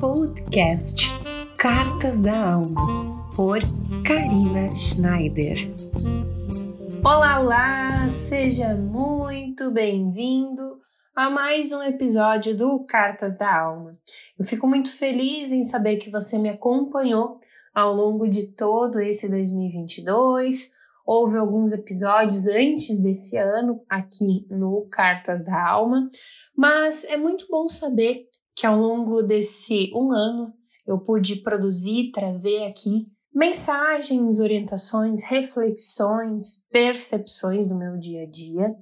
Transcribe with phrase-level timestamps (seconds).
[0.00, 1.08] podcast
[1.58, 3.58] Cartas da Alma, por
[4.02, 5.58] Karina Schneider.
[7.04, 8.08] Olá, olá!
[8.08, 10.80] Seja muito bem-vindo
[11.14, 13.98] a mais um episódio do Cartas da Alma.
[14.38, 17.38] Eu fico muito feliz em saber que você me acompanhou
[17.74, 20.72] ao longo de todo esse 2022.
[21.04, 26.08] Houve alguns episódios antes desse ano aqui no Cartas da Alma,
[26.56, 28.29] mas é muito bom saber
[28.60, 30.52] que ao longo desse um ano
[30.86, 38.76] eu pude produzir, trazer aqui mensagens, orientações, reflexões, percepções do meu dia a dia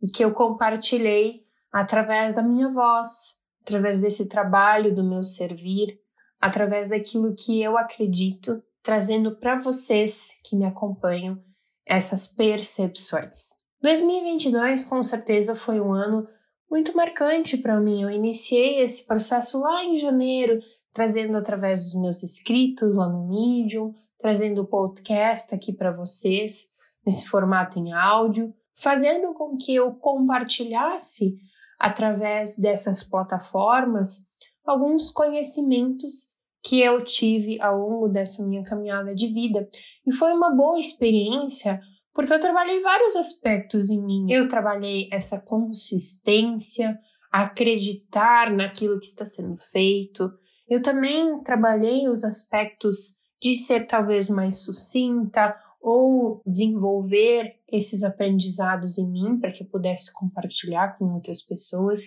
[0.00, 1.40] e que eu compartilhei
[1.72, 5.98] através da minha voz, através desse trabalho do meu servir,
[6.40, 11.42] através daquilo que eu acredito, trazendo para vocês que me acompanham
[11.84, 13.54] essas percepções.
[13.82, 16.28] 2022 com certeza foi um ano
[16.70, 18.02] muito marcante para mim.
[18.02, 20.60] Eu iniciei esse processo lá em janeiro,
[20.92, 26.68] trazendo através dos meus escritos lá no Medium, trazendo o podcast aqui para vocês,
[27.04, 31.36] nesse formato em áudio, fazendo com que eu compartilhasse
[31.78, 34.26] através dessas plataformas
[34.64, 39.68] alguns conhecimentos que eu tive ao longo dessa minha caminhada de vida.
[40.04, 41.80] E foi uma boa experiência
[42.16, 44.32] porque eu trabalhei vários aspectos em mim.
[44.32, 46.98] Eu trabalhei essa consistência,
[47.30, 50.32] acreditar naquilo que está sendo feito.
[50.66, 59.12] Eu também trabalhei os aspectos de ser talvez mais sucinta ou desenvolver esses aprendizados em
[59.12, 62.00] mim para que eu pudesse compartilhar com outras pessoas.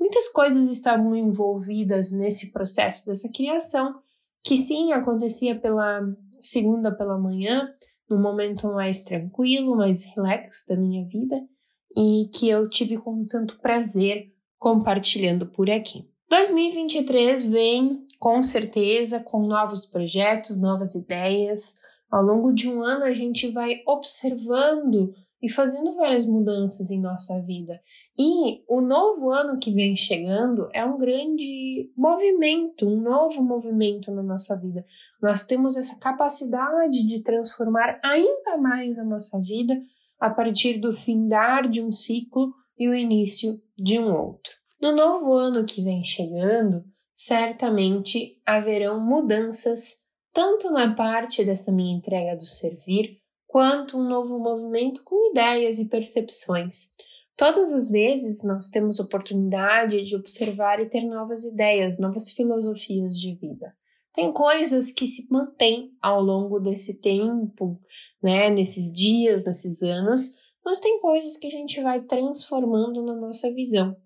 [0.00, 4.00] Muitas coisas estavam envolvidas nesse processo dessa criação,
[4.42, 6.00] que sim acontecia pela
[6.40, 7.68] segunda pela manhã,
[8.08, 11.36] num momento mais tranquilo, mais relax da minha vida
[11.96, 16.08] e que eu tive com tanto prazer compartilhando por aqui.
[16.28, 21.74] 2023 vem com certeza com novos projetos, novas ideias.
[22.10, 25.14] Ao longo de um ano a gente vai observando
[25.44, 27.78] e fazendo várias mudanças em nossa vida.
[28.18, 34.22] E o novo ano que vem chegando é um grande movimento, um novo movimento na
[34.22, 34.82] nossa vida.
[35.20, 39.78] Nós temos essa capacidade de transformar ainda mais a nossa vida
[40.18, 44.50] a partir do findar de um ciclo e o início de um outro.
[44.80, 46.82] No novo ano que vem chegando,
[47.12, 53.18] certamente haverão mudanças tanto na parte desta minha entrega do servir,
[53.54, 56.88] quanto um novo movimento com ideias e percepções.
[57.36, 63.32] Todas as vezes nós temos oportunidade de observar e ter novas ideias, novas filosofias de
[63.36, 63.72] vida.
[64.12, 67.80] Tem coisas que se mantêm ao longo desse tempo,
[68.20, 73.54] né, nesses dias, nesses anos, mas tem coisas que a gente vai transformando na nossa
[73.54, 73.96] visão.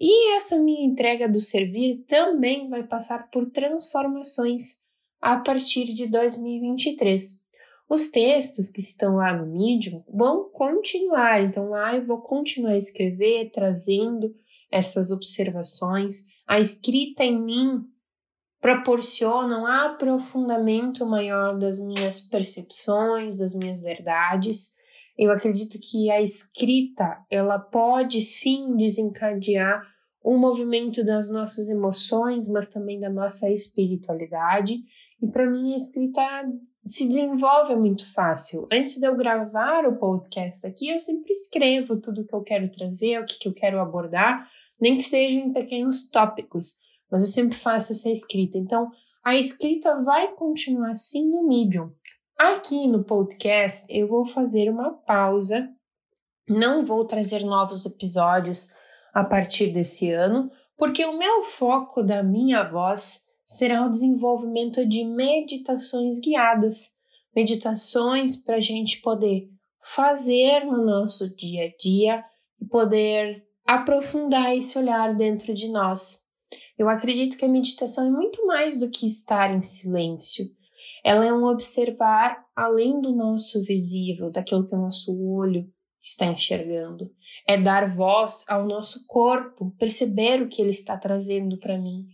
[0.00, 4.84] E essa minha entrega do servir também vai passar por transformações
[5.20, 7.45] a partir de 2023.
[7.88, 12.78] Os textos que estão lá no Medium vão continuar, então lá eu vou continuar a
[12.78, 14.34] escrever, trazendo
[14.70, 16.26] essas observações.
[16.48, 17.84] A escrita em mim
[18.60, 24.74] proporciona um aprofundamento maior das minhas percepções, das minhas verdades.
[25.16, 29.80] Eu acredito que a escrita, ela pode sim desencadear
[30.26, 34.74] um movimento das nossas emoções, mas também da nossa espiritualidade.
[35.22, 36.20] E para mim a escrita
[36.84, 38.66] se desenvolve muito fácil.
[38.72, 43.20] Antes de eu gravar o podcast aqui, eu sempre escrevo tudo que eu quero trazer,
[43.20, 44.50] o que, que eu quero abordar,
[44.80, 46.72] nem que seja em pequenos tópicos,
[47.10, 48.58] mas eu sempre faço essa escrita.
[48.58, 48.90] Então,
[49.24, 51.92] a escrita vai continuar assim no Medium.
[52.36, 55.68] Aqui no podcast, eu vou fazer uma pausa,
[56.48, 58.75] não vou trazer novos episódios
[59.16, 65.04] a partir desse ano, porque o meu foco da minha voz será o desenvolvimento de
[65.04, 66.96] meditações guiadas,
[67.34, 69.48] meditações para a gente poder
[69.80, 72.22] fazer no nosso dia a dia
[72.60, 76.18] e poder aprofundar esse olhar dentro de nós.
[76.78, 80.44] Eu acredito que a meditação é muito mais do que estar em silêncio.
[81.02, 85.66] Ela é um observar além do nosso visível, daquilo que o nosso olho
[86.06, 87.10] está enxergando.
[87.46, 92.06] É dar voz ao nosso corpo, perceber o que ele está trazendo para mim.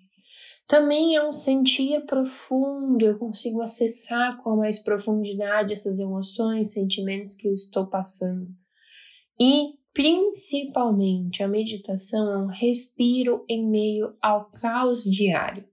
[0.66, 7.46] Também é um sentir profundo, eu consigo acessar com mais profundidade essas emoções, sentimentos que
[7.46, 8.48] eu estou passando.
[9.38, 15.68] E, principalmente, a meditação é um respiro em meio ao caos diário.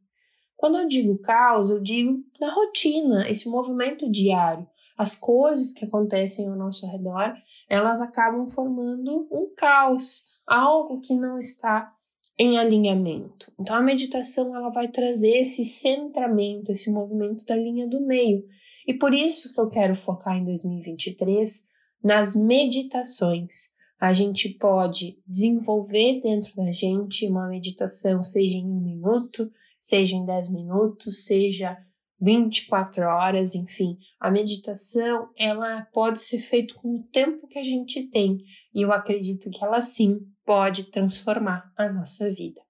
[0.58, 4.68] Quando eu digo caos, eu digo na rotina, esse movimento diário.
[5.00, 7.34] As coisas que acontecem ao nosso redor,
[7.70, 11.90] elas acabam formando um caos, algo que não está
[12.38, 13.50] em alinhamento.
[13.58, 18.44] Então a meditação ela vai trazer esse centramento, esse movimento da linha do meio.
[18.86, 21.70] E por isso que eu quero focar em 2023
[22.04, 23.74] nas meditações.
[23.98, 29.50] A gente pode desenvolver dentro da gente uma meditação, seja em um minuto,
[29.80, 31.78] seja em 10 minutos, seja
[32.22, 33.98] 24 horas, enfim.
[34.20, 38.40] A meditação, ela pode ser feita com o tempo que a gente tem,
[38.74, 42.62] e eu acredito que ela sim pode transformar a nossa vida.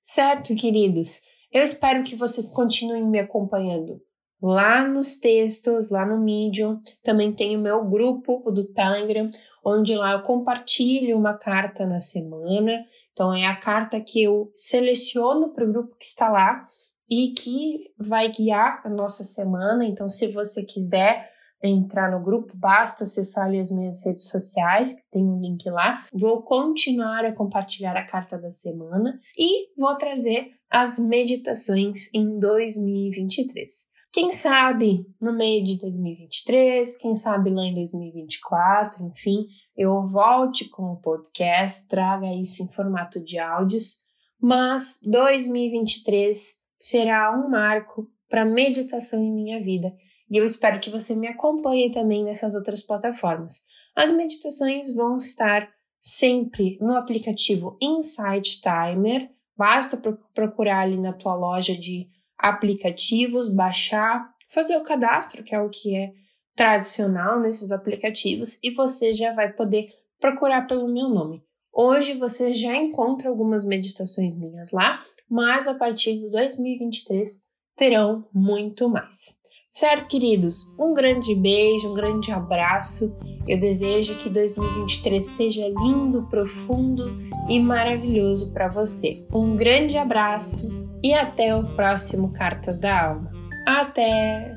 [0.00, 1.22] Certo, queridos?
[1.52, 4.00] Eu espero que vocês continuem me acompanhando
[4.40, 6.80] lá nos textos, lá no Medium.
[7.02, 9.26] Também tem o meu grupo do Telegram,
[9.64, 12.84] onde lá eu compartilho uma carta na semana.
[13.12, 16.64] Então, é a carta que eu seleciono para o grupo que está lá
[17.08, 19.84] e que vai guiar a nossa semana.
[19.84, 21.30] Então, se você quiser
[21.62, 26.00] entrar no grupo, basta acessar ali as minhas redes sociais, que tem um link lá.
[26.12, 33.96] Vou continuar a compartilhar a carta da semana e vou trazer as meditações em 2023.
[34.12, 40.84] Quem sabe no meio de 2023, quem sabe lá em 2024, enfim, eu volte com
[40.84, 44.06] o podcast, traga isso em formato de áudios,
[44.40, 49.92] mas 2023 será um marco para meditação em minha vida
[50.30, 53.64] e eu espero que você me acompanhe também nessas outras plataformas.
[53.94, 55.68] As meditações vão estar
[56.00, 59.30] sempre no aplicativo Insight Timer.
[59.56, 59.96] Basta
[60.34, 65.96] procurar ali na tua loja de aplicativos, baixar, fazer o cadastro, que é o que
[65.96, 66.12] é
[66.54, 69.88] tradicional nesses aplicativos, e você já vai poder
[70.18, 71.42] procurar pelo meu nome.
[71.72, 74.98] Hoje você já encontra algumas meditações minhas lá,
[75.30, 77.42] mas a partir de 2023
[77.76, 79.36] terão muito mais.
[79.70, 80.74] Certo, queridos?
[80.78, 83.14] Um grande beijo, um grande abraço.
[83.46, 89.26] Eu desejo que 2023 seja lindo, profundo e maravilhoso para você.
[89.30, 90.70] Um grande abraço
[91.02, 93.30] e até o próximo Cartas da Alma.
[93.66, 94.55] Até!